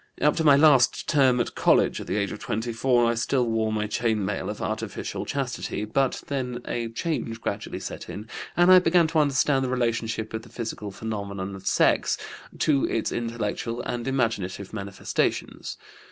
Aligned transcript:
Up 0.19 0.35
to 0.37 0.43
my 0.43 0.55
last 0.55 1.07
term 1.07 1.39
at 1.39 1.53
college 1.53 2.01
at 2.01 2.07
the 2.07 2.15
age 2.15 2.31
of 2.31 2.39
24 2.39 3.11
I 3.11 3.13
still 3.13 3.45
wore 3.45 3.71
my 3.71 3.85
chain 3.85 4.25
mail 4.25 4.49
of 4.49 4.59
artificial 4.59 5.27
chastity; 5.27 5.85
but 5.85 6.23
then 6.25 6.59
a 6.65 6.89
change 6.89 7.39
gradually 7.39 7.79
set 7.79 8.09
in, 8.09 8.27
and 8.57 8.71
I 8.71 8.79
began 8.79 9.05
to 9.09 9.19
understand 9.19 9.63
the 9.63 9.69
relationship 9.69 10.33
of 10.33 10.41
the 10.41 10.49
physical 10.49 10.89
phenomena 10.89 11.53
of 11.55 11.67
sex 11.67 12.17
to 12.57 12.83
its 12.85 13.11
intellectual 13.11 13.83
and 13.83 14.07
imaginative 14.07 14.73
manifestations. 14.73 15.77